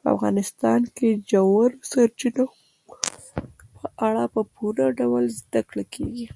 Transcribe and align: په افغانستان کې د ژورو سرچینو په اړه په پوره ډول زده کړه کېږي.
په 0.00 0.06
افغانستان 0.14 0.80
کې 0.96 1.08
د 1.14 1.20
ژورو 1.30 1.76
سرچینو 1.90 2.46
په 3.78 3.86
اړه 4.08 4.24
په 4.34 4.40
پوره 4.54 4.86
ډول 5.00 5.24
زده 5.40 5.60
کړه 5.68 5.84
کېږي. 5.94 6.26